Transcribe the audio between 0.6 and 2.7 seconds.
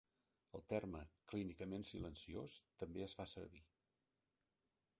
terme clínicament silenciós